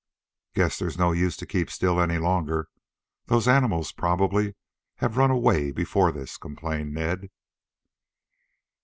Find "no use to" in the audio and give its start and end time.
0.97-1.45